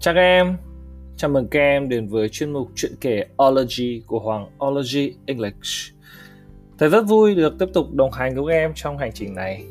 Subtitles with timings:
[0.00, 0.56] Chào các em,
[1.16, 5.94] chào mừng các em đến với chuyên mục chuyện kể Ology của Hoàng Ology English.
[6.78, 9.64] Thầy rất vui được tiếp tục đồng hành với các em trong hành trình này.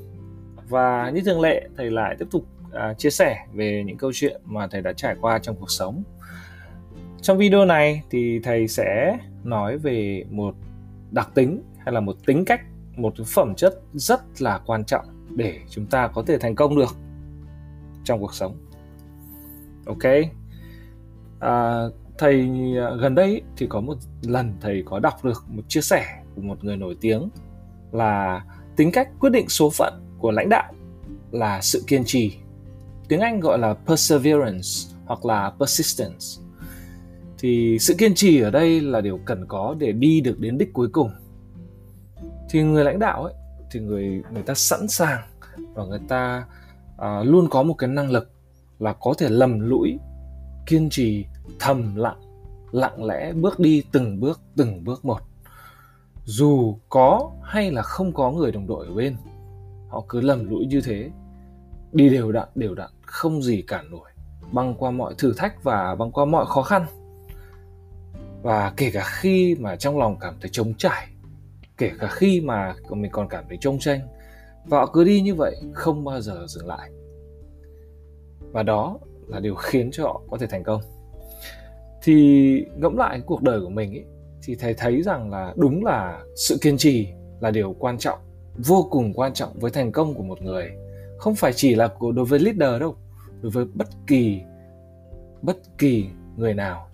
[0.68, 4.42] Và như thường lệ, thầy lại tiếp tục à, chia sẻ về những câu chuyện
[4.46, 6.04] mà thầy đã trải qua trong cuộc sống.
[7.21, 10.55] Trong video này thì thầy sẽ nói về một
[11.11, 12.61] đặc tính hay là một tính cách,
[12.96, 15.05] một phẩm chất rất là quan trọng
[15.36, 16.96] để chúng ta có thể thành công được
[18.04, 18.68] trong cuộc sống
[19.89, 20.14] ok?
[21.39, 21.84] À,
[22.18, 26.06] thầy à, gần đây thì có một lần thầy có đọc được một chia sẻ
[26.36, 27.30] của một người nổi tiếng
[27.92, 28.44] là
[28.75, 30.74] tính cách quyết định số phận của lãnh đạo
[31.32, 32.38] là sự kiên trì.
[33.08, 34.67] Tiếng anh gọi là perseverance
[35.06, 36.25] hoặc là persistence.
[37.38, 40.73] Thì sự kiên trì ở đây là điều cần có để đi được đến đích
[40.73, 41.11] cuối cùng.
[42.50, 43.33] Thì người lãnh đạo ấy
[43.72, 45.22] thì người người ta sẵn sàng
[45.73, 46.45] và người ta
[46.95, 48.31] uh, luôn có một cái năng lực
[48.80, 49.99] là có thể lầm lũi,
[50.66, 51.25] kiên trì,
[51.59, 52.30] thầm lặng
[52.72, 55.22] lặng lẽ bước đi từng bước từng bước một.
[56.23, 59.17] Dù có hay là không có người đồng đội ở bên,
[59.89, 61.09] họ cứ lầm lũi như thế,
[61.91, 64.09] đi đều đặn đều đặn, không gì cản nổi,
[64.52, 66.85] băng qua mọi thử thách và băng qua mọi khó khăn.
[68.41, 71.07] Và kể cả khi mà trong lòng cảm thấy trống trải,
[71.77, 74.00] kể cả khi mà mình còn cảm thấy trông tranh,
[74.66, 76.89] và họ cứ đi như vậy, không bao giờ dừng lại
[78.52, 80.81] và đó là điều khiến cho họ có thể thành công.
[82.03, 84.02] Thì ngẫm lại cuộc đời của mình ý,
[84.44, 87.08] thì thầy thấy rằng là đúng là sự kiên trì
[87.39, 88.19] là điều quan trọng
[88.58, 90.72] vô cùng quan trọng với thành công của một người.
[91.17, 92.95] Không phải chỉ là của đối với leader đâu
[93.41, 94.41] đối với bất kỳ
[95.41, 96.06] bất kỳ
[96.38, 96.89] người nào.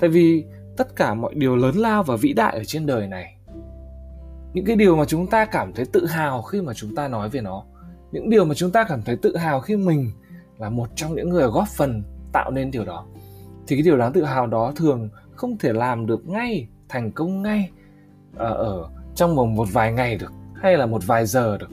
[0.00, 0.44] Tại vì
[0.76, 3.36] tất cả mọi điều lớn lao và vĩ đại ở trên đời này
[4.54, 7.28] những cái điều mà chúng ta cảm thấy tự hào khi mà chúng ta nói
[7.28, 7.64] về nó
[8.12, 10.10] những điều mà chúng ta cảm thấy tự hào khi mình
[10.62, 13.06] là một trong những người góp phần tạo nên điều đó.
[13.66, 17.42] Thì cái điều đáng tự hào đó thường không thể làm được ngay thành công
[17.42, 17.70] ngay
[18.36, 21.70] ở, ở trong vòng một vài ngày được hay là một vài giờ được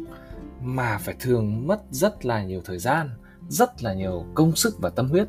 [0.61, 3.09] mà phải thường mất rất là nhiều thời gian
[3.49, 5.27] rất là nhiều công sức và tâm huyết.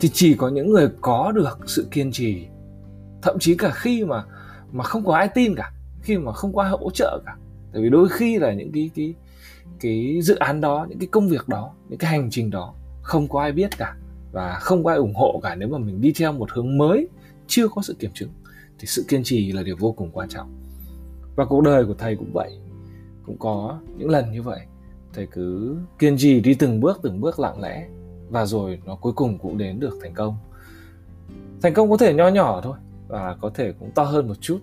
[0.00, 2.46] Thì chỉ có những người có được sự kiên trì
[3.22, 4.24] thậm chí cả khi mà
[4.72, 5.72] mà không có ai tin cả
[6.02, 7.36] khi mà không có ai hỗ trợ cả.
[7.72, 9.14] Tại vì đôi khi là những cái cái
[9.80, 13.28] cái dự án đó, những cái công việc đó, những cái hành trình đó không
[13.28, 13.96] có ai biết cả
[14.32, 17.08] và không có ai ủng hộ cả nếu mà mình đi theo một hướng mới,
[17.46, 18.30] chưa có sự kiểm chứng,
[18.78, 20.54] thì sự kiên trì là điều vô cùng quan trọng.
[21.36, 22.58] Và cuộc đời của thầy cũng vậy,
[23.26, 24.60] cũng có những lần như vậy.
[25.12, 27.88] Thầy cứ kiên trì đi từng bước từng bước lặng lẽ
[28.30, 30.36] và rồi nó cuối cùng cũng đến được thành công.
[31.62, 32.76] Thành công có thể nho nhỏ thôi
[33.08, 34.58] và có thể cũng to hơn một chút.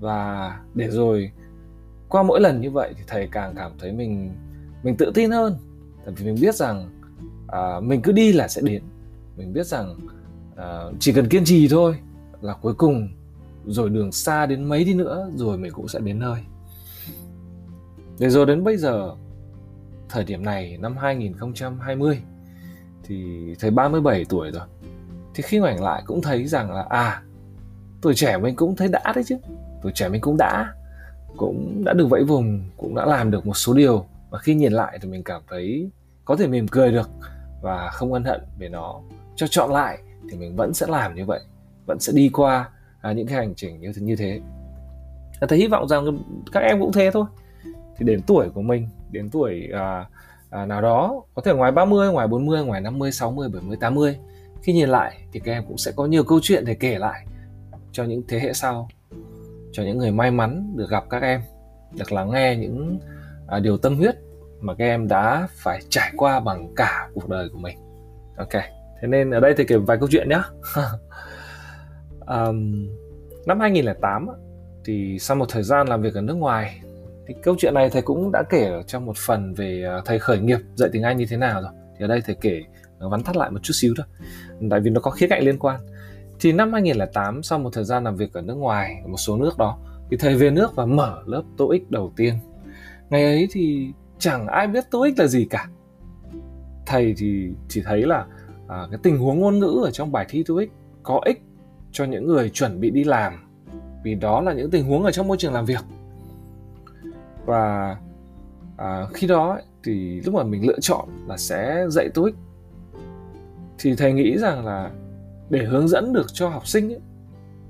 [0.00, 1.32] Và để rồi
[2.10, 4.32] qua mỗi lần như vậy thì thầy càng cảm thấy mình
[4.82, 5.56] mình tự tin hơn.
[6.04, 6.90] Tại vì mình biết rằng
[7.48, 8.82] à, mình cứ đi là sẽ đến.
[9.36, 9.96] Mình biết rằng
[10.56, 11.96] à, chỉ cần kiên trì thôi
[12.40, 13.08] là cuối cùng
[13.66, 16.40] rồi đường xa đến mấy đi nữa rồi mình cũng sẽ đến nơi.
[18.18, 19.14] Để rồi đến bây giờ
[20.08, 22.22] thời điểm này năm 2020
[23.02, 23.24] thì
[23.60, 24.66] thầy 37 tuổi rồi.
[25.34, 27.22] Thì khi ngoảnh lại cũng thấy rằng là à
[28.00, 29.36] tuổi trẻ mình cũng thấy đã đấy chứ.
[29.82, 30.74] Tuổi trẻ mình cũng đã
[31.36, 34.06] cũng đã được vẫy vùng cũng đã làm được một số điều.
[34.30, 35.90] Và khi nhìn lại thì mình cảm thấy
[36.24, 37.10] có thể mỉm cười được
[37.62, 39.00] và không ân hận về nó.
[39.36, 39.98] Cho chọn lại
[40.30, 41.40] thì mình vẫn sẽ làm như vậy
[41.86, 42.70] vẫn sẽ đi qua
[43.00, 44.40] à, những cái hành trình như thế như thế.
[45.40, 46.18] À, thầy hy vọng rằng
[46.52, 47.24] các em cũng thế thôi.
[47.96, 50.06] Thì đến tuổi của mình đến tuổi à,
[50.50, 54.16] à, nào đó có thể ngoài 30, ngoài 40, ngoài 50, 60, 70, 80
[54.62, 57.26] khi nhìn lại thì các em cũng sẽ có nhiều câu chuyện để kể lại
[57.92, 58.88] cho những thế hệ sau
[59.72, 61.40] cho những người may mắn được gặp các em
[61.98, 63.00] được lắng nghe những
[63.46, 64.14] à, điều tâm huyết
[64.60, 67.78] mà các em đã phải trải qua bằng cả cuộc đời của mình.
[68.36, 68.52] Ok
[69.00, 70.40] thế nên ở đây thì kể vài câu chuyện nhé
[72.26, 72.88] um,
[73.46, 74.26] năm 2008
[74.84, 76.80] thì sau một thời gian làm việc ở nước ngoài
[77.26, 80.18] thì câu chuyện này thầy cũng đã kể ở trong một phần về à, thầy
[80.18, 81.70] khởi nghiệp dạy tiếng Anh như thế nào rồi.
[81.98, 82.62] Thì ở đây thầy kể
[82.98, 84.06] vắn tắt lại một chút xíu thôi.
[84.70, 85.80] Tại vì nó có khía cạnh liên quan
[86.40, 89.36] thì năm 2008 sau một thời gian làm việc ở nước ngoài ở một số
[89.36, 89.78] nước đó
[90.10, 92.34] thì thầy về nước và mở lớp TOEIC đầu tiên.
[93.10, 95.68] Ngày ấy thì chẳng ai biết TOEIC là gì cả.
[96.86, 98.26] Thầy thì chỉ thấy là
[98.68, 100.70] à, cái tình huống ngôn ngữ ở trong bài thi TOEIC
[101.02, 101.42] có ích
[101.92, 103.32] cho những người chuẩn bị đi làm
[104.04, 105.84] vì đó là những tình huống ở trong môi trường làm việc
[107.46, 107.96] và
[108.76, 112.34] à, khi đó thì lúc mà mình lựa chọn là sẽ dạy TOEIC
[113.78, 114.90] thì thầy nghĩ rằng là
[115.50, 117.00] để hướng dẫn được cho học sinh ấy,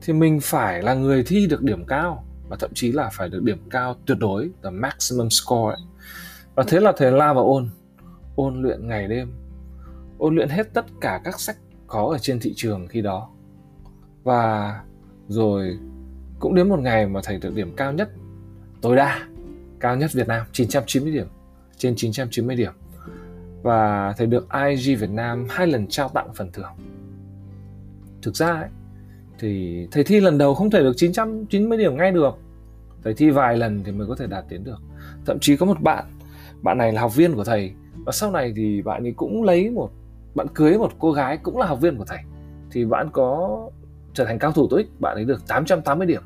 [0.03, 3.43] thì mình phải là người thi được điểm cao và thậm chí là phải được
[3.43, 5.83] điểm cao tuyệt đối the maximum score ấy.
[6.55, 7.69] và thế là thầy la vào ôn
[8.37, 9.33] ôn luyện ngày đêm
[10.19, 11.57] ôn luyện hết tất cả các sách
[11.87, 13.31] có ở trên thị trường khi đó.
[14.23, 14.81] Và
[15.29, 15.79] rồi
[16.39, 18.11] cũng đến một ngày mà thầy được điểm cao nhất
[18.81, 19.29] tối đa
[19.81, 21.27] cao nhất Việt Nam 990 điểm
[21.77, 22.73] trên 990 điểm.
[23.63, 26.73] Và thầy được IG Việt Nam hai lần trao tặng phần thưởng
[28.23, 28.69] thực ra ấy,
[29.39, 32.39] thì thầy thi lần đầu không thể được 990 điểm ngay được.
[33.05, 34.79] Thầy thi vài lần thì mới có thể đạt đến được.
[35.27, 36.05] Thậm chí có một bạn
[36.63, 37.73] bạn này là học viên của thầy
[38.07, 39.91] và sau này thì bạn ấy cũng lấy một
[40.35, 42.19] bạn cưới một cô gái cũng là học viên của thầy
[42.71, 43.61] thì bạn có
[44.15, 46.23] trở thành cao thủ TOEIC bạn ấy được 880 điểm.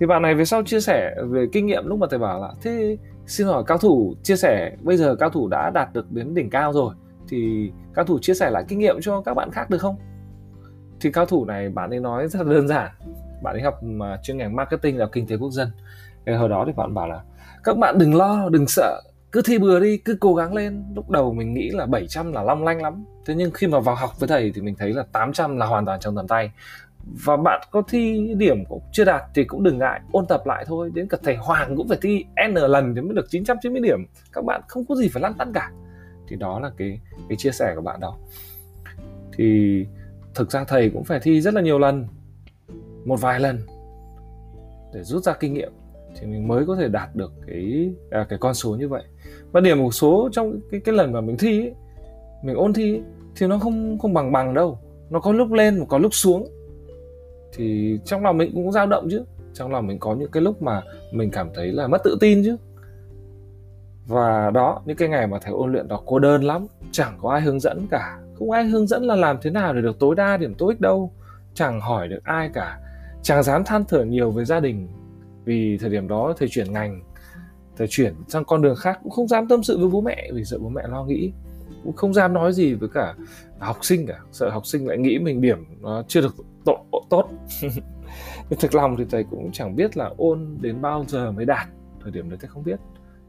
[0.00, 2.52] Thì bạn này về sau chia sẻ về kinh nghiệm lúc mà thầy bảo là
[2.62, 2.96] thế
[3.26, 6.50] xin hỏi cao thủ chia sẻ bây giờ cao thủ đã đạt được đến đỉnh
[6.50, 6.94] cao rồi
[7.28, 9.96] thì cao thủ chia sẻ lại kinh nghiệm cho các bạn khác được không?
[11.02, 12.90] Thì cao thủ này bạn ấy nói rất là đơn giản.
[13.42, 15.68] Bạn ấy học mà chuyên ngành marketing là kinh tế quốc dân.
[16.26, 17.20] Cái hồi đó thì bạn bảo là,
[17.64, 19.02] các bạn đừng lo, đừng sợ.
[19.32, 20.84] Cứ thi bừa đi, cứ cố gắng lên.
[20.94, 23.04] Lúc đầu mình nghĩ là 700 là long lanh lắm.
[23.26, 25.86] Thế nhưng khi mà vào học với thầy thì mình thấy là 800 là hoàn
[25.86, 26.50] toàn trong tầm tay.
[27.24, 30.64] Và bạn có thi điểm cũng chưa đạt thì cũng đừng ngại, ôn tập lại
[30.68, 30.90] thôi.
[30.94, 34.06] Đến cả thầy Hoàng cũng phải thi n lần thì mới được 990 điểm.
[34.32, 35.70] Các bạn không có gì phải lăn tăn cả.
[36.28, 38.16] Thì đó là cái cái chia sẻ của bạn đó.
[39.36, 39.86] Thì
[40.34, 42.06] thực ra thầy cũng phải thi rất là nhiều lần.
[43.04, 43.58] Một vài lần.
[44.94, 45.72] Để rút ra kinh nghiệm
[46.20, 49.02] thì mình mới có thể đạt được cái à, cái con số như vậy.
[49.52, 51.74] Và điểm một số trong cái cái lần mà mình thi ấy,
[52.42, 53.02] mình ôn thi ấy,
[53.36, 54.78] thì nó không không bằng bằng đâu.
[55.10, 56.48] Nó có lúc lên và có lúc xuống.
[57.52, 59.24] Thì trong lòng mình cũng dao động chứ.
[59.54, 60.82] Trong lòng mình có những cái lúc mà
[61.12, 62.56] mình cảm thấy là mất tự tin chứ.
[64.06, 66.66] Và đó những cái ngày mà thầy ôn luyện đó cô đơn lắm.
[66.92, 69.82] Chẳng có ai hướng dẫn cả không ai hướng dẫn là làm thế nào để
[69.82, 71.12] được tối đa điểm tối đâu.
[71.54, 72.78] Chẳng hỏi được ai cả.
[73.22, 74.88] Chẳng dám than thở nhiều với gia đình.
[75.44, 77.02] Vì thời điểm đó thầy chuyển ngành
[77.76, 80.44] thầy chuyển sang con đường khác cũng không dám tâm sự với bố mẹ, vì
[80.44, 81.32] sợ bố mẹ lo nghĩ.
[81.84, 83.14] Cũng không dám nói gì với cả
[83.58, 84.18] học sinh cả.
[84.32, 86.34] Sợ học sinh lại nghĩ mình điểm nó chưa được
[86.64, 87.28] tốt tốt.
[88.50, 91.68] Nhưng thực lòng thì thầy cũng chẳng biết là ôn đến bao giờ mới đạt.
[92.02, 92.80] Thời điểm đấy thầy không biết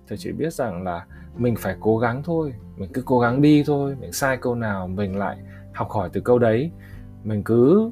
[0.08, 1.06] thầy chỉ biết rằng là
[1.38, 4.88] mình phải cố gắng thôi, mình cứ cố gắng đi thôi, mình sai câu nào
[4.88, 5.38] mình lại
[5.74, 6.72] học hỏi từ câu đấy.
[7.24, 7.92] Mình cứ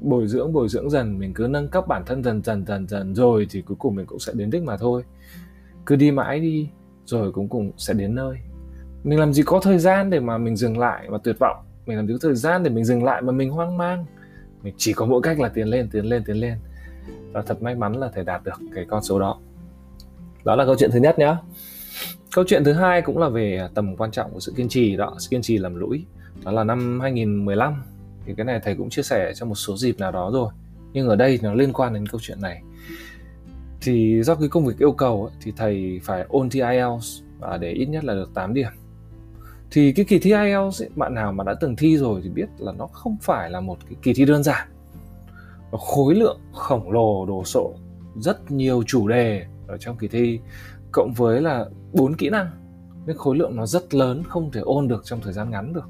[0.00, 3.14] bồi dưỡng bồi dưỡng dần, mình cứ nâng cấp bản thân dần dần dần dần,
[3.14, 5.04] rồi thì cuối cùng mình cũng sẽ đến đích mà thôi.
[5.86, 6.68] Cứ đi mãi đi,
[7.04, 8.36] rồi cũng cùng sẽ đến nơi.
[9.04, 11.56] Mình làm gì có thời gian để mà mình dừng lại và tuyệt vọng?
[11.86, 14.04] Mình làm gì có thời gian để mình dừng lại mà mình hoang mang?
[14.62, 16.58] Mình chỉ có mỗi cách là tiến lên tiến lên tiến lên.
[17.32, 19.38] Và thật may mắn là thể đạt được cái con số đó
[20.44, 21.36] đó là câu chuyện thứ nhất nhé
[22.34, 25.14] câu chuyện thứ hai cũng là về tầm quan trọng của sự kiên trì đó
[25.18, 26.04] sự kiên trì làm lũi.
[26.44, 27.82] Đó là năm 2015
[28.26, 30.52] thì cái này thầy cũng chia sẻ trong một số dịp nào đó rồi
[30.92, 32.62] nhưng ở đây nó liên quan đến câu chuyện này.
[33.80, 37.56] Thì do cái công việc yêu cầu ấy, thì thầy phải ôn thi IELTS và
[37.56, 38.72] để ít nhất là được 8 điểm.
[39.70, 42.46] Thì cái kỳ thi IELTS ấy, bạn nào mà đã từng thi rồi thì biết
[42.58, 44.68] là nó không phải là một cái kỳ thi đơn giản.
[45.72, 47.74] Nó khối lượng khổng lồ đồ sộ
[48.16, 50.40] rất nhiều chủ đề ở trong kỳ thi,
[50.92, 52.50] cộng với là bốn kỹ năng.
[53.06, 55.88] Nên khối lượng nó rất lớn, không thể ôn được trong thời gian ngắn được.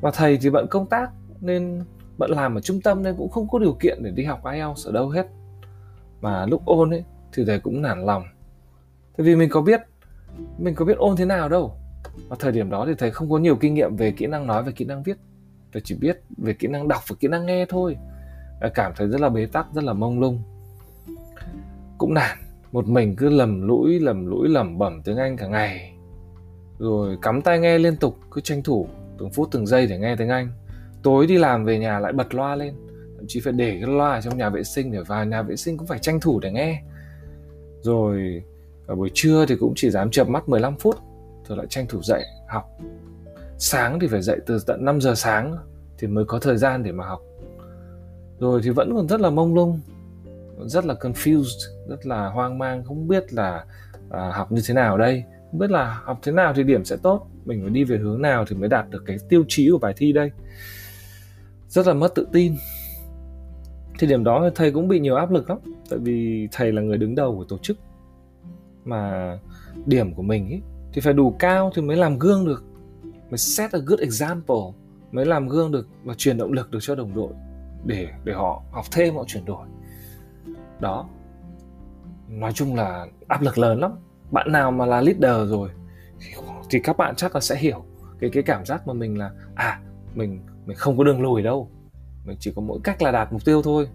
[0.00, 1.84] Và thầy thì bận công tác nên
[2.18, 4.86] bận làm ở trung tâm nên cũng không có điều kiện để đi học IELTS
[4.86, 5.26] ở đâu hết.
[6.20, 8.22] Mà lúc ôn ấy thì thầy cũng nản lòng.
[9.16, 9.80] Tại vì mình có biết,
[10.58, 11.74] mình có biết ôn thế nào đâu.
[12.28, 14.62] Và thời điểm đó thì thầy không có nhiều kinh nghiệm về kỹ năng nói
[14.62, 15.16] và kỹ năng viết.
[15.72, 17.96] Thầy chỉ biết về kỹ năng đọc và kỹ năng nghe thôi.
[18.74, 20.42] Cảm thấy rất là bế tắc, rất là mông lung.
[21.98, 22.38] Cũng nản
[22.72, 25.92] một mình cứ lầm lũi lầm lũi, lẩm bẩm tiếng anh cả ngày.
[26.78, 28.86] Rồi cắm tai nghe liên tục, cứ tranh thủ
[29.18, 30.48] từng phút từng giây để nghe tiếng anh.
[31.02, 32.74] Tối đi làm về nhà lại bật loa lên.
[33.16, 35.56] Thậm chí phải để cái loa ở trong nhà vệ sinh để vào nhà vệ
[35.56, 36.82] sinh cũng phải tranh thủ để nghe.
[37.80, 38.42] Rồi
[38.86, 40.96] ở buổi trưa thì cũng chỉ dám chợp mắt 15 phút,
[41.48, 42.64] rồi lại tranh thủ dậy học.
[43.58, 45.56] Sáng thì phải dậy từ tận 5 giờ sáng
[45.98, 47.20] thì mới có thời gian để mà học.
[48.38, 49.80] Rồi thì vẫn còn rất là mông lung
[50.68, 53.64] rất là confused rất là hoang mang không biết là
[54.10, 55.24] à, học như thế nào đây.
[55.50, 58.22] Không biết là học thế nào thì điểm sẽ tốt mình phải đi về hướng
[58.22, 60.30] nào thì mới đạt được cái tiêu chí của bài thi đây.
[61.68, 62.56] Rất là mất tự tin.
[63.98, 65.58] Thì điểm đó thầy cũng bị nhiều áp lực lắm
[65.90, 67.78] tại vì thầy là người đứng đầu của tổ chức.
[68.84, 69.38] Mà
[69.86, 70.60] điểm của mình ấy,
[70.92, 72.64] thì phải đủ cao thì mới làm gương được
[73.30, 74.56] mới set a good example
[75.12, 77.32] mới làm gương được và truyền động lực được cho đồng đội
[77.84, 79.66] để để họ học thêm họ chuyển đổi
[80.82, 81.08] đó.
[82.28, 83.92] Nói chung là áp lực lớn lắm.
[84.30, 85.70] Bạn nào mà là leader rồi
[86.70, 87.84] thì các bạn chắc là sẽ hiểu
[88.20, 89.80] cái cái cảm giác mà mình là à
[90.14, 91.70] mình mình không có đường lùi đâu.
[92.24, 93.88] Mình chỉ có mỗi cách là đạt mục tiêu thôi.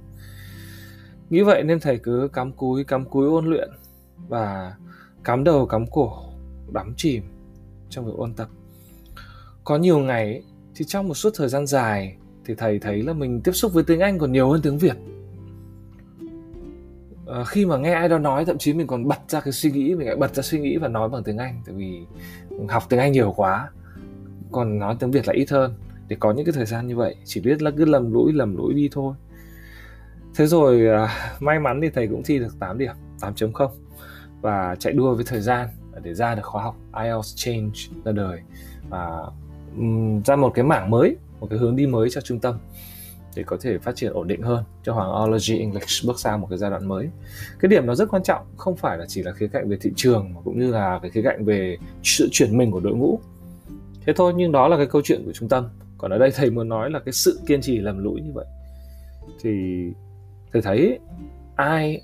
[1.29, 3.69] Nghĩ vậy nên thầy cứ cắm cúi cắm cúi ôn luyện
[4.27, 4.75] và
[5.23, 6.11] cắm đầu, cắm cổ,
[6.71, 7.23] đắm chìm
[7.89, 8.47] trong việc ôn tập.
[9.63, 10.43] Có nhiều ngày
[10.75, 13.83] thì trong một suốt thời gian dài thì thầy thấy là mình tiếp xúc với
[13.83, 14.95] tiếng Anh còn nhiều hơn tiếng Việt
[17.27, 19.71] à, khi mà nghe ai đó nói thậm chí mình còn bật ra cái suy
[19.71, 22.05] nghĩ mình lại bật ra suy nghĩ và nói bằng tiếng Anh tại vì
[22.69, 23.69] học tiếng Anh nhiều quá
[24.51, 25.73] còn nói tiếng Việt là ít hơn.
[26.07, 28.57] Để có những cái thời gian như vậy chỉ biết là cứ lầm lũi lầm
[28.57, 29.15] lũi đi thôi.
[30.35, 33.69] Thế rồi à, may mắn thì thầy cũng thi được 8 điểm 8.0
[34.41, 35.67] và chạy đua với thời gian
[36.03, 38.39] để ra được khóa học IELTS Change ra đời.
[38.89, 39.23] Và
[39.77, 42.57] um, ra một cái mảng mới một cái hướng đi mới cho trung tâm
[43.37, 46.47] để có thể phát triển ổn định hơn cho Hoàng Ology English bước sang một
[46.49, 47.09] cái giai đoạn mới.
[47.59, 49.91] Cái điểm nó rất quan trọng không phải là chỉ là khía cạnh về thị
[49.95, 53.19] trường mà cũng như là cái khía cạnh về sự chuyển mình của đội ngũ.
[54.05, 55.69] Thế thôi nhưng đó là cái câu chuyện của trung tâm.
[55.97, 58.45] Còn ở đây thầy muốn nói là cái sự kiên trì lầm lũi như vậy.
[59.41, 59.83] Thì
[60.53, 60.99] thầy thấy
[61.55, 62.01] ai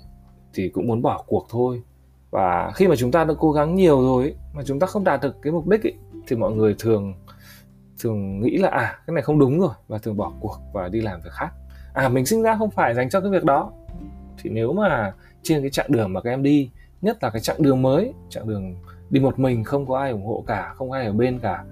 [0.54, 1.82] thì cũng muốn bỏ cuộc thôi.
[2.30, 5.22] Và khi mà chúng ta đã cố gắng nhiều rồi mà chúng ta không đạt
[5.22, 5.94] được cái mục đích ấy,
[6.26, 7.14] thì mọi người thường
[8.04, 11.00] thường nghĩ là à cái này không đúng rồi, và thường bỏ cuộc và đi
[11.00, 11.50] làm việc khác.
[11.94, 13.72] À mình sinh ra không phải dành cho cái việc đó.
[14.42, 16.70] Thì nếu mà trên cái chặng đường mà các em đi,
[17.02, 18.76] nhất là cái chặng đường mới, chặng đường
[19.10, 21.64] đi một mình, không có ai ủng hộ cả, không ai ở bên cả,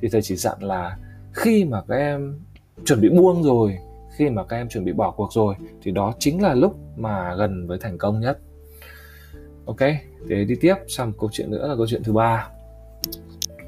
[0.00, 0.96] thì thầy chỉ dặn là
[1.32, 2.40] khi mà các em
[2.84, 3.78] chuẩn bị buông rồi,
[4.16, 7.34] khi mà các em chuẩn bị bỏ cuộc rồi, thì đó chính là lúc mà
[7.34, 8.38] gần với thành công nhất.
[9.66, 9.80] Ok
[10.26, 12.48] để đi tiếp sang một câu chuyện nữa là câu chuyện thứ ba.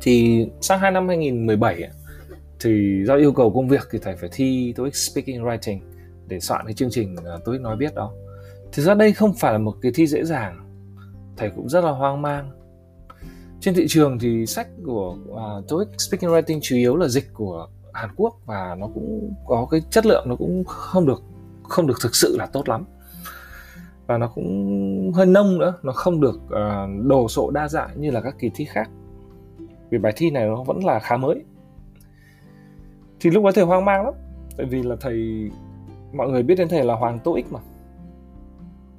[0.02, 1.88] Thì sang hai năm 2017
[2.62, 5.78] thì do yêu cầu công việc thì thầy phải thi TOEIC Speaking Writing
[6.26, 8.12] để soạn cái chương trình à, TOEIC nói biết đó.
[8.72, 10.58] Thực ra đây không phải là một cái thi dễ dàng.
[11.36, 12.50] Thầy cũng rất là hoang mang.
[13.60, 17.68] Trên thị trường thì sách của uh, TOEIC Speaking Writing chủ yếu là dịch của
[17.92, 21.22] Hàn Quốc và nó cũng có cái chất lượng nó cũng không được
[21.62, 22.84] không được thực sự là tốt lắm
[24.06, 28.10] và nó cũng hơi nông nữa nó không được uh, đồ sộ đa dạng như
[28.10, 28.90] là các kỳ thi khác
[29.90, 31.44] vì bài thi này nó vẫn là khá mới
[33.22, 34.14] thì lúc đó thầy hoang mang lắm.
[34.56, 35.50] Tại vì là thầy,
[36.12, 37.60] mọi người biết đến thầy là hoàng tô ích mà.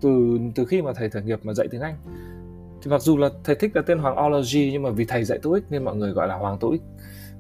[0.02, 1.96] Từ từ khi mà thầy khởi nghiệp mà dạy tiếng anh.
[2.82, 5.40] Thì mặc dù là thầy thích là tên hoàng ology, nhưng mà vì thầy dạy
[5.42, 6.82] tô ích nên mọi người gọi là hoàng tô ích.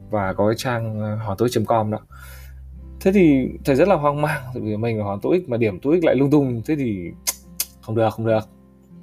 [0.09, 1.99] Và có cái trang ờ, hoàng tô com đó.
[3.01, 5.57] Thế thì thầy rất là hoang mang, tại vì mình là hoàng tô ích mà
[5.57, 6.61] điểm tô ích lại lung tung.
[6.65, 7.11] Thế thì
[7.81, 8.49] không được không được.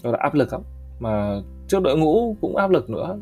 [0.03, 0.63] Đó là áp lực lắm.
[1.01, 3.19] Mà trước đội ngũ cũng áp lực nữa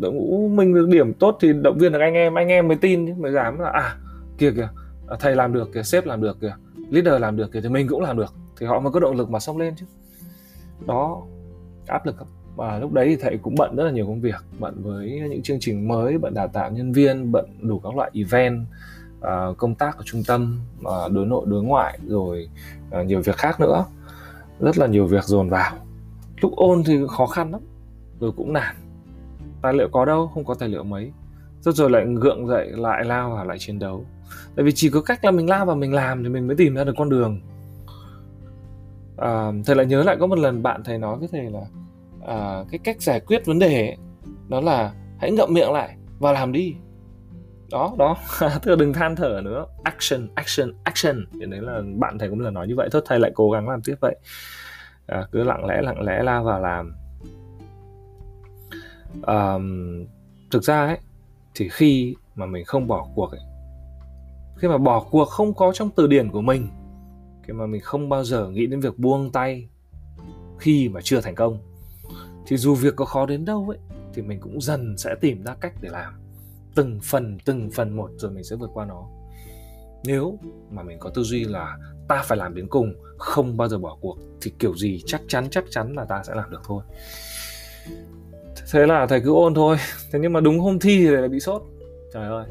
[0.00, 2.76] đội ngũ mình được điểm tốt thì động viên được anh em anh em mới
[2.76, 3.96] tin chứ mới dám là à
[4.38, 4.68] kìa kìa
[5.08, 6.54] à, thầy làm được kìa sếp làm được kìa
[6.90, 8.34] leader làm được kìa thì mình cũng làm được.
[8.60, 9.86] Thì họ mới có động lực mà xông lên chứ.
[10.86, 11.22] Đó
[11.86, 12.16] áp lực
[12.56, 15.42] và lúc đấy thì thầy cũng bận rất là nhiều công việc bận với những
[15.42, 18.66] chương trình mới bận đào tạo nhân viên bận đủ các loại event
[19.18, 22.48] uh, công tác ở trung tâm uh, đối nội đối ngoại rồi
[23.00, 23.84] uh, nhiều việc khác nữa.
[24.60, 25.72] Rất là nhiều việc dồn vào.
[26.40, 27.60] Lúc ôn thì khó khăn lắm
[28.20, 28.76] rồi cũng nản
[29.62, 31.12] tài liệu có đâu không có tài liệu mấy.
[31.60, 34.04] Rồi rồi lại gượng dậy lại lao vào lại chiến đấu.
[34.56, 36.74] Tại vì chỉ có cách là mình lao vào mình làm thì mình mới tìm
[36.74, 37.40] ra được con đường.
[39.16, 41.60] À, thầy lại nhớ lại có một lần bạn thầy nói với thầy là
[42.26, 43.96] à, cái cách giải quyết vấn đề
[44.48, 46.74] đó là hãy ngậm miệng lại và làm đi.
[47.70, 48.16] Đó đó.
[48.40, 49.66] Tức là đừng than thở nữa.
[49.82, 51.26] Action action action.
[51.32, 52.88] Thì đấy là bạn thầy cũng là nói như vậy.
[52.92, 54.16] Thôi thầy lại cố gắng làm tiếp vậy.
[55.06, 56.94] À, cứ lặng lẽ lặng lẽ lao vào làm
[59.22, 60.06] um,
[60.50, 60.98] thực ra ấy
[61.54, 63.40] thì khi mà mình không bỏ cuộc ấy
[64.56, 66.68] khi mà bỏ cuộc không có trong từ điển của mình
[67.42, 69.68] khi mà mình không bao giờ nghĩ đến việc buông tay
[70.58, 71.58] khi mà chưa thành công
[72.46, 73.78] thì dù việc có khó đến đâu ấy
[74.14, 76.12] thì mình cũng dần sẽ tìm ra cách để làm.
[76.74, 79.08] Từng phần từng phần một rồi mình sẽ vượt qua nó.
[80.04, 80.38] Nếu
[80.70, 83.98] mà mình có tư duy là ta phải làm đến cùng không bao giờ bỏ
[84.00, 86.82] cuộc thì kiểu gì chắc chắn chắc chắn là ta sẽ làm được thôi
[88.72, 89.76] thế là thầy cứ ôn thôi.
[90.12, 91.62] Thế nhưng mà đúng hôm thi thì thầy lại bị sốt.
[92.12, 92.46] Trời ơi.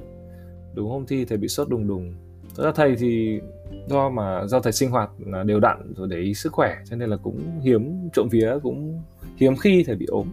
[0.74, 2.14] Đúng hôm thi thầy bị sốt đùng đùng.
[2.56, 3.40] Thật ra thầy thì
[3.88, 6.96] do mà do thầy sinh hoạt là đều đặn rồi để ý sức khỏe cho
[6.96, 9.02] nên là cũng hiếm trộm vía cũng
[9.36, 10.28] hiếm khi thầy bị ốm.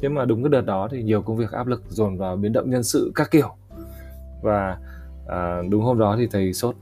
[0.00, 2.52] Nhưng mà đúng cái đợt đó thì nhiều công việc áp lực dồn vào biến
[2.52, 3.48] động nhân sự các kiểu.
[4.42, 4.78] Và
[5.28, 6.76] à, đúng hôm đó thì thầy sốt.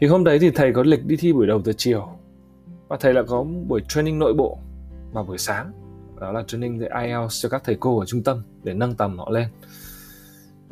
[0.00, 2.08] Thì hôm đấy thì thầy có lịch đi thi buổi đầu từ chiều.
[2.88, 4.58] Và thầy lại có buổi training nội bộ
[5.12, 5.72] vào buổi sáng
[6.22, 9.18] đó là training về IELTS cho các thầy cô ở trung tâm để nâng tầm
[9.18, 9.48] họ lên.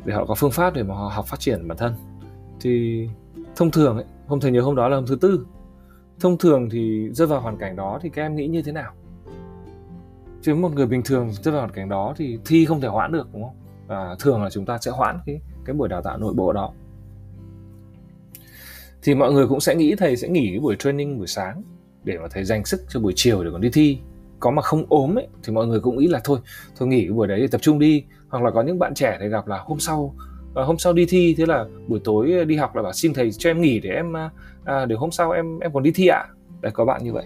[0.05, 1.93] Để họ có phương pháp để mà họ học phát triển bản thân.
[2.59, 3.07] Thì
[3.55, 5.45] thông thường ấy, hôm thầy nhớ hôm đó là hôm thứ tư.
[6.19, 8.93] Thông thường thì rơi vào hoàn cảnh đó thì các em nghĩ như thế nào?
[10.41, 13.11] Chứ một người bình thường rơi vào hoàn cảnh đó thì thi không thể hoãn
[13.11, 13.55] được đúng không?
[13.87, 16.73] Và thường là chúng ta sẽ hoãn cái cái buổi đào tạo nội bộ đó.
[19.03, 21.63] Thì mọi người cũng sẽ nghĩ thầy sẽ nghỉ cái buổi training buổi sáng
[22.03, 23.99] để mà thầy dành sức cho buổi chiều để còn đi thi
[24.41, 26.39] có mà không ốm ấy thì mọi người cũng nghĩ là thôi
[26.77, 28.03] thôi nghỉ cái buổi đấy thì tập trung đi.
[28.29, 30.15] Hoặc là có những bạn trẻ thì gặp là hôm sau
[30.53, 33.31] và hôm sau đi thi thế là buổi tối đi học là bảo xin thầy
[33.31, 34.29] cho em nghỉ để em à,
[34.63, 36.17] à để hôm sau em em còn đi thi ạ.
[36.17, 36.29] À?
[36.61, 37.25] đấy có bạn như vậy.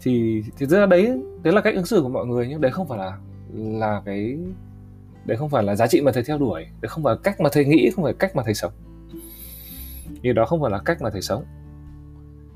[0.00, 1.12] Thì thì ra đấy
[1.42, 3.18] đấy là cách ứng xử của mọi người nhưng đấy không phải là
[3.54, 4.36] là cái
[5.24, 6.66] đấy không phải là giá trị mà thầy theo đuổi.
[6.80, 8.72] Đấy không phải cách mà thầy nghĩ không phải cách mà thầy sống.
[10.22, 11.44] Như đó không phải là cách mà thầy sống.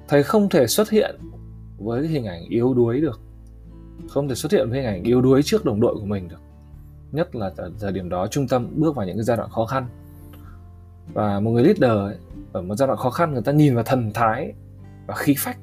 [0.09, 1.16] Thầy không thể xuất hiện
[1.78, 3.21] với cái hình ảnh yếu đuối được
[4.09, 6.41] không thể xuất hiện với hình ảnh yếu đuối trước đồng đội của mình được.
[7.13, 9.67] Nhất là ở thời điểm đó trung tâm bước vào những cái giai đoạn khó
[9.67, 9.87] khăn.
[11.13, 12.17] Và một người leader ấy,
[12.53, 14.53] ở một giai đoạn khó khăn người ta nhìn vào thần thái
[15.07, 15.59] và khí phách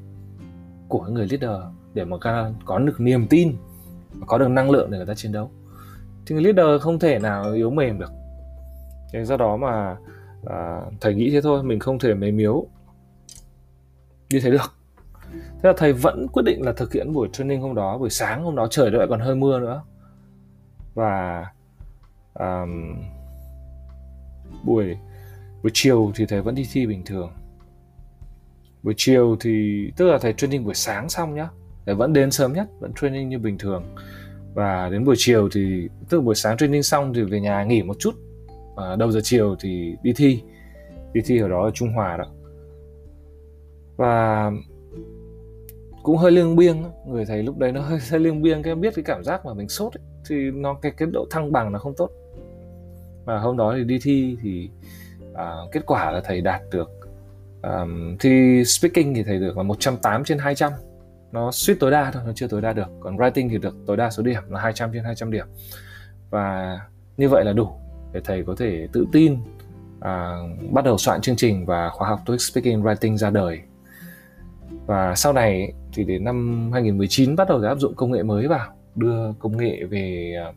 [0.88, 2.18] của người leader để mà
[2.66, 3.56] có được niềm tin
[4.14, 5.52] và có được năng lượng để người ta chiến đấu.
[6.26, 8.12] Thì người leader không thể nào yếu mềm được.
[9.14, 9.98] Thế do đó mà
[10.46, 12.68] à, thầy nghĩ thế thôi mình không thể mềm yếu
[14.30, 14.81] như thế được
[15.34, 18.44] thế là thầy vẫn quyết định là thực hiện buổi training hôm đó buổi sáng
[18.44, 19.84] hôm đó trời lại còn hơi mưa nữa.
[20.94, 21.46] Và
[22.34, 22.96] um,
[24.64, 24.98] buổi
[25.64, 27.32] buổi chiều thì thầy vẫn đi thi bình thường.
[28.84, 31.50] Buổi chiều thì tức là thầy training buổi sáng xong nhá.
[31.86, 33.96] Thầy vẫn đến sớm nhất vẫn training như bình thường.
[34.54, 37.84] Và đến buổi chiều thì tức là buổi sáng training xong thì về nhà nghỉ
[37.84, 38.16] một chút.
[38.76, 40.42] Và đầu giờ chiều thì đi thi.
[41.14, 42.26] Đi thi ở đó ở Trung Hòa đó.
[43.98, 44.52] Và
[46.04, 48.96] cũng hơi liêng biêng người thầy lúc đấy nó hơi, hơi liêng biêng cái biết
[48.96, 51.80] cái cảm giác mà mình sốt ấy, thì nó cái cái độ thăng bằng nó
[51.80, 52.10] không tốt.
[53.26, 54.70] Và hôm đó thì đi thi thì
[55.34, 56.90] à, kết quả là thầy đạt được
[57.64, 60.72] um, thi speaking thì thầy được là 108 trên 200
[61.32, 62.88] nó suýt tối đa thôi nó chưa tối đa được.
[63.00, 65.46] Còn writing thì được tối đa số điểm là 200 trên 200 điểm.
[66.30, 66.80] Và
[67.18, 67.70] như vậy là đủ
[68.12, 69.38] để thầy có thể tự tin
[70.00, 70.38] à,
[70.72, 73.62] bắt đầu soạn chương trình và khóa học TOEIC Speaking Writing ra đời
[74.86, 78.68] và sau này thì đến năm 2019 bắt đầu áp dụng công nghệ mới vào
[78.96, 80.54] đưa công nghệ về à,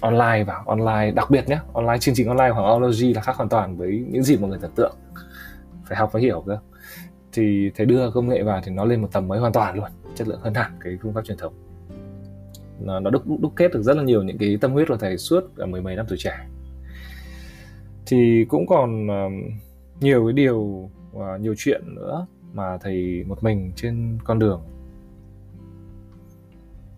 [0.00, 3.48] online vào online đặc biệt nhé online chương trình online hoặc ology là khác hoàn
[3.48, 4.96] toàn với những gì mọi người tưởng tượng.
[5.84, 6.58] Phải học phải hiểu cơ.
[7.32, 9.88] Thì thầy đưa công nghệ vào thì nó lên một tầm mới hoàn toàn luôn
[10.14, 11.54] chất lượng hơn hẳn cái phương pháp truyền thống.
[12.80, 15.18] Nó, nó đúc, đúc kết được rất là nhiều những cái tâm huyết của thầy
[15.18, 16.46] suốt cả mười mấy năm tuổi trẻ.
[18.06, 19.32] Thì cũng còn uh,
[20.00, 24.62] nhiều cái điều uh, nhiều chuyện nữa mà thầy một mình trên con đường.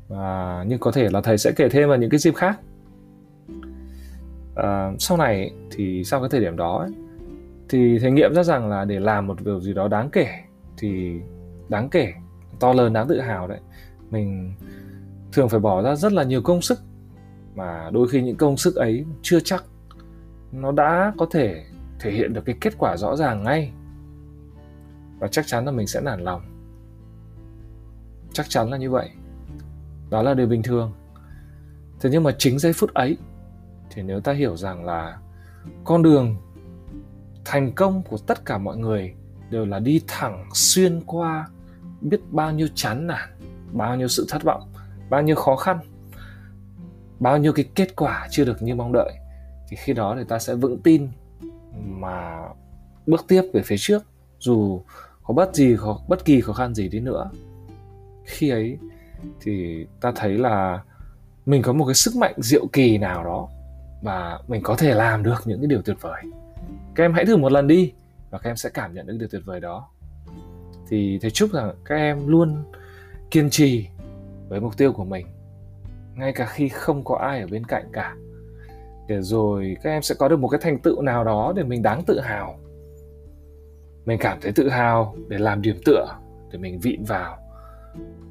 [0.09, 2.61] Và nhưng có thể là thầy sẽ kể thêm vào những cái dịp khác.
[4.55, 6.91] À, sau này thì sau cái thời điểm đó ấy,
[7.69, 10.29] thì thầy nghiệm ra rằng là để làm một điều gì đó đáng kể
[10.77, 11.21] thì
[11.69, 12.13] đáng kể
[12.61, 13.61] to lớn đáng tự hào đấy.
[14.11, 14.53] Mình
[15.33, 16.79] thường phải bỏ ra rất là nhiều công sức
[17.55, 19.65] mà đôi khi những công sức ấy chưa chắc
[20.53, 21.65] nó đã có thể
[22.01, 23.73] thể hiện được cái kết quả rõ ràng ngay
[25.19, 26.43] và chắc chắn là mình sẽ nản lòng.
[28.33, 29.11] Chắc chắn là như vậy.
[30.11, 30.93] Đó là điều bình thường.
[32.01, 33.17] Thế nhưng mà chính giây phút ấy,
[33.91, 35.19] thì nếu ta hiểu rằng là
[35.85, 36.37] con đường
[37.45, 39.15] thành công của tất cả mọi người
[39.51, 41.49] đều là đi thẳng xuyên qua,
[42.01, 43.29] biết bao nhiêu chán nản,
[43.73, 44.73] bao nhiêu sự thất vọng,
[45.11, 45.79] bao nhiêu khó khăn,
[47.21, 49.13] bao nhiêu cái kết quả chưa được như mong đợi,
[49.69, 51.09] thì khi đó thì ta sẽ vững tin
[51.87, 52.49] mà
[53.07, 54.03] bước tiếp về phía trước,
[54.39, 54.83] dù
[55.27, 57.31] có bất gì khó, bất kỳ khó khăn gì đi nữa.
[58.25, 58.79] Khi ấy
[59.41, 60.83] thì ta thấy là
[61.47, 63.49] mình có một cái sức mạnh diệu kỳ nào đó
[64.03, 66.23] và mình có thể làm được những cái điều tuyệt vời.
[66.95, 67.93] Các em hãy thử một lần đi
[68.31, 69.89] và các em sẽ cảm nhận được điều tuyệt vời đó.
[70.89, 72.65] Thì thầy chúc rằng các em luôn
[73.31, 73.89] kiên trì
[74.49, 75.27] với mục tiêu của mình
[76.15, 78.17] ngay cả khi không có ai ở bên cạnh cả.
[79.09, 81.83] Để rồi các em sẽ có được một cái thành tựu nào đó để mình
[81.83, 82.59] đáng tự hào
[84.07, 86.07] mình cảm thấy tự hào để làm điểm tựa
[86.53, 87.39] để mình vịn vào.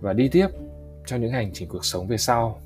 [0.01, 0.47] Và đi tiếp
[1.05, 2.59] cho những hành trình cuộc sống về sau.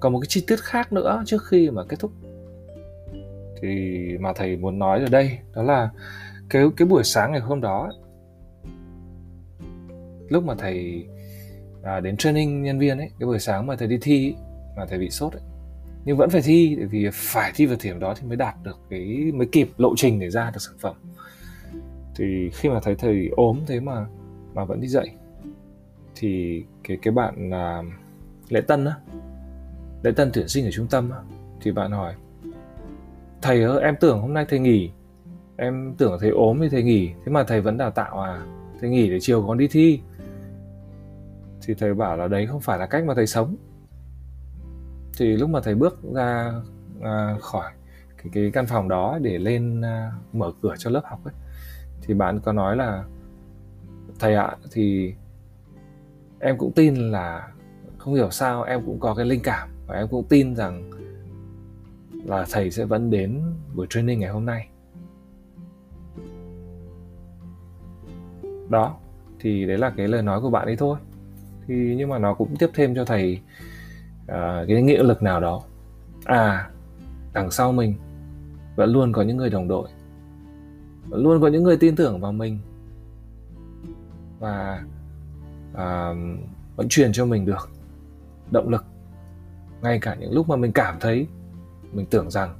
[0.00, 2.12] Còn một cái chi tiết khác nữa trước khi mà kết thúc
[3.62, 5.90] thì mà thầy muốn nói ở đây đó là
[6.48, 7.92] cái cái buổi sáng ngày hôm đó
[10.28, 11.06] lúc mà thầy
[11.82, 14.34] à, đến training nhân viên ấy cái buổi sáng mà thầy đi thi
[14.76, 15.42] mà thầy bị sốt ấy
[16.04, 18.78] nhưng vẫn phải thi bởi vì phải thi vào điểm đó thì mới đạt được
[18.90, 20.96] cái, mới kịp lộ trình để ra được sản phẩm.
[22.16, 24.06] Thì khi mà thấy thầy ốm thế mà
[24.54, 25.14] mà vẫn đi dạy,
[26.14, 27.82] thì cái cái bạn là
[28.48, 28.94] lễ tân á,
[30.02, 31.18] lễ tân tuyển sinh ở trung tâm á,
[31.60, 32.14] thì bạn hỏi,
[33.42, 34.90] thầy ơi, em tưởng hôm nay thầy nghỉ,
[35.56, 38.46] em tưởng thầy ốm thì thầy nghỉ, thế mà thầy vẫn đào tạo à?
[38.80, 40.00] Thầy nghỉ để chiều con đi thi.
[41.62, 43.56] Thì thầy bảo là đấy, không phải là cách mà thầy sống
[45.18, 46.52] thì lúc mà thầy bước ra
[47.02, 47.72] à, khỏi
[48.16, 51.34] cái, cái căn phòng đó để lên à, mở cửa cho lớp học ấy
[52.02, 53.04] thì bạn có nói là
[54.18, 55.14] thầy ạ thì
[56.40, 57.48] em cũng tin là
[57.98, 60.90] không hiểu sao em cũng có cái linh cảm và em cũng tin rằng
[62.24, 63.42] là thầy sẽ vẫn đến
[63.74, 64.68] buổi training ngày hôm nay.
[68.68, 68.96] Đó
[69.40, 70.98] thì đấy là cái lời nói của bạn ấy thôi.
[71.66, 73.40] Thì nhưng mà nó cũng tiếp thêm cho thầy
[74.28, 75.62] À, cái nghị lực nào đó.
[76.24, 76.70] À
[77.32, 77.94] đằng sau mình
[78.76, 79.88] vẫn luôn có những người đồng đội
[81.08, 82.58] vẫn luôn có những người tin tưởng vào mình
[84.38, 84.84] và
[85.74, 86.14] à,
[86.76, 87.70] vẫn truyền cho mình được
[88.50, 88.84] động lực.
[89.82, 91.26] Ngay cả những lúc mà mình cảm thấy
[91.92, 92.54] mình tưởng rằng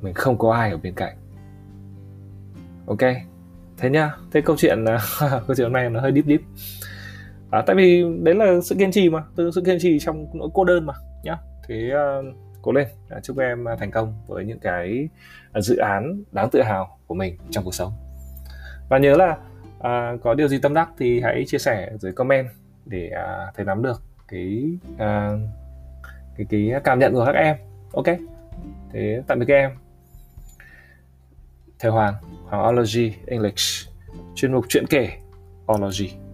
[0.00, 1.16] mình không có ai ở bên cạnh.
[2.86, 3.00] Ok
[3.78, 4.10] thế nhá.
[4.32, 4.98] Thế câu chuyện à,
[5.46, 6.40] câu chuyện hôm nay nó hơi deep deep
[7.50, 10.48] à, tại vì đấy là sự kiên trì mà từ sự kiên trì trong nỗi
[10.54, 11.38] cô đơn mà nhá.
[11.68, 15.08] Thế uh, cố lên à, chúc em à, thành công với những cái
[15.52, 17.92] à, dự án đáng tự hào của mình trong cuộc sống.
[18.88, 19.36] Và nhớ là
[19.80, 22.46] à, có điều gì tâm đắc thì hãy chia sẻ dưới comment
[22.84, 24.64] để à, thầy nắm được cái
[24.98, 25.32] à,
[26.36, 27.56] cái cái cảm nhận của các em
[27.92, 28.06] ok?
[28.92, 29.70] Thế tạm biệt các em.
[31.78, 32.14] Thầy Hoàng
[32.46, 33.88] Hoàng Ology English
[34.34, 35.10] chuyên mục chuyện kể
[35.72, 36.25] Ology.